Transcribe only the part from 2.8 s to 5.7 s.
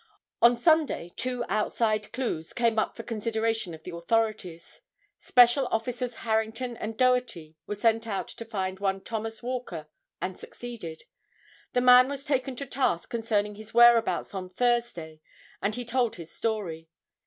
for consideration of the authorities. Special